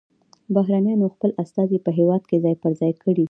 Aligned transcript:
بهرنیانو 0.55 1.13
خپل 1.15 1.31
استازي 1.43 1.77
په 1.85 1.89
هیواد 1.97 2.23
کې 2.29 2.37
ځای 2.43 2.55
پر 2.61 2.71
ځای 2.79 2.91
کړي 3.01 3.19